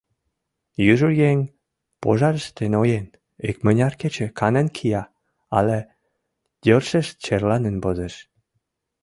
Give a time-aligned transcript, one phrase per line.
[0.93, 1.37] Южо еҥ,
[2.01, 3.05] пожарыште ноен,
[3.49, 5.03] икмыняр кече канен кия
[5.57, 5.79] але
[6.65, 8.15] йӧршеш черланен возеш.